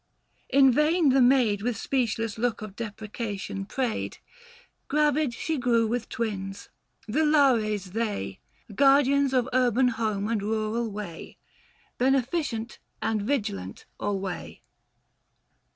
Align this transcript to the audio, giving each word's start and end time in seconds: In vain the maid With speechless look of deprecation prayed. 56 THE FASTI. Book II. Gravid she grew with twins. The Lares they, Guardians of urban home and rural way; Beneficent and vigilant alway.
In 0.49 0.71
vain 0.71 1.09
the 1.09 1.21
maid 1.21 1.61
With 1.61 1.77
speechless 1.77 2.39
look 2.39 2.63
of 2.63 2.75
deprecation 2.75 3.67
prayed. 3.67 4.15
56 4.15 4.17
THE 4.17 4.17
FASTI. 4.17 4.49
Book 4.49 4.81
II. 5.13 5.21
Gravid 5.27 5.33
she 5.35 5.57
grew 5.59 5.85
with 5.87 6.09
twins. 6.09 6.69
The 7.07 7.23
Lares 7.23 7.85
they, 7.91 8.39
Guardians 8.73 9.31
of 9.31 9.47
urban 9.53 9.89
home 9.89 10.27
and 10.27 10.41
rural 10.41 10.89
way; 10.89 11.37
Beneficent 11.99 12.79
and 12.99 13.21
vigilant 13.21 13.85
alway. 13.99 14.61